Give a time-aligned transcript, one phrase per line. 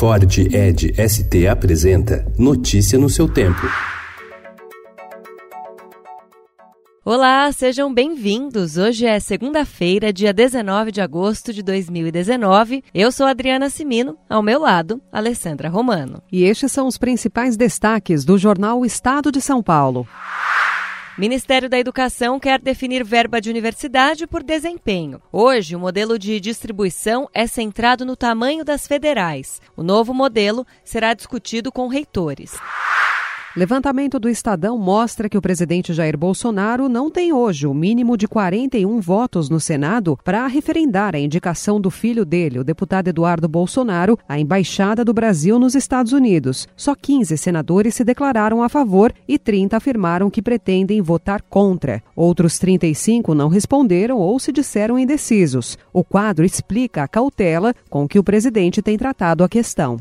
[0.00, 3.60] Ford Ed ST apresenta Notícia no seu tempo.
[7.04, 8.78] Olá, sejam bem-vindos.
[8.78, 12.82] Hoje é segunda-feira, dia 19 de agosto de 2019.
[12.94, 16.22] Eu sou Adriana Simino, ao meu lado, Alessandra Romano.
[16.32, 20.08] E estes são os principais destaques do jornal Estado de São Paulo.
[21.18, 25.20] Ministério da Educação quer definir verba de universidade por desempenho.
[25.32, 29.60] Hoje, o modelo de distribuição é centrado no tamanho das federais.
[29.76, 32.56] O novo modelo será discutido com reitores.
[33.56, 38.28] Levantamento do Estadão mostra que o presidente Jair Bolsonaro não tem hoje o mínimo de
[38.28, 44.16] 41 votos no Senado para referendar a indicação do filho dele, o deputado Eduardo Bolsonaro,
[44.28, 46.68] à embaixada do Brasil nos Estados Unidos.
[46.76, 52.00] Só 15 senadores se declararam a favor e 30 afirmaram que pretendem votar contra.
[52.14, 55.76] Outros 35 não responderam ou se disseram indecisos.
[55.92, 59.98] O quadro explica a cautela com que o presidente tem tratado a questão.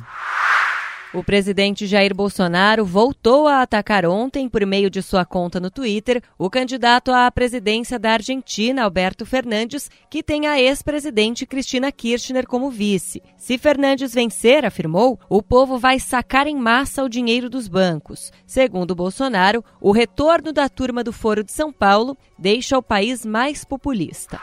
[1.11, 6.21] O presidente Jair Bolsonaro voltou a atacar ontem, por meio de sua conta no Twitter,
[6.37, 12.69] o candidato à presidência da Argentina, Alberto Fernandes, que tem a ex-presidente Cristina Kirchner como
[12.69, 13.23] vice.
[13.35, 18.31] Se Fernandes vencer, afirmou, o povo vai sacar em massa o dinheiro dos bancos.
[18.45, 23.65] Segundo Bolsonaro, o retorno da turma do Foro de São Paulo deixa o país mais
[23.65, 24.39] populista.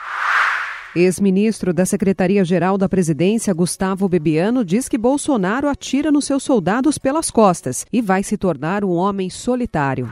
[0.97, 7.31] Ex-ministro da Secretaria-Geral da Presidência, Gustavo Bebiano, diz que Bolsonaro atira nos seus soldados pelas
[7.31, 10.09] costas e vai se tornar um homem solitário.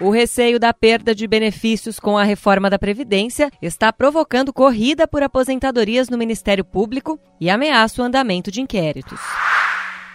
[0.00, 5.22] O receio da perda de benefícios com a reforma da Previdência está provocando corrida por
[5.22, 9.20] aposentadorias no Ministério Público e ameaça o andamento de inquéritos.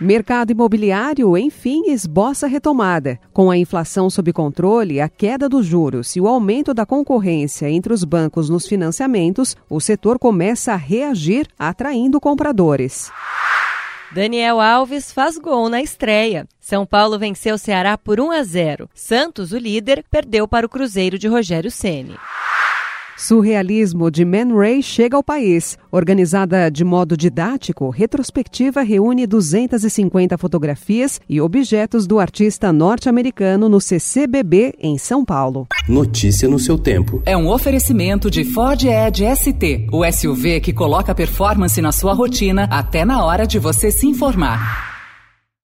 [0.02, 3.20] Mercado imobiliário, enfim, esboça retomada.
[3.34, 7.92] Com a inflação sob controle, a queda dos juros e o aumento da concorrência entre
[7.92, 13.12] os bancos nos financiamentos, o setor começa a reagir, atraindo compradores.
[14.14, 16.48] Daniel Alves faz gol na estreia.
[16.62, 18.90] São Paulo venceu o Ceará por 1 a 0.
[18.96, 22.16] Santos, o líder, perdeu para o Cruzeiro de Rogério Ceni.
[23.20, 25.78] Surrealismo de Man Ray chega ao país.
[25.92, 34.74] Organizada de modo didático, retrospectiva reúne 250 fotografias e objetos do artista norte-americano no CCBB
[34.80, 35.68] em São Paulo.
[35.90, 37.22] Notícia no seu tempo.
[37.26, 42.70] É um oferecimento de Ford Edge ST, o SUV que coloca performance na sua rotina
[42.72, 44.89] até na hora de você se informar.